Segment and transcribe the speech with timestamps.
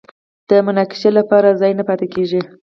[0.49, 2.41] د مناقشې لپاره ځای نه پاتې کېږي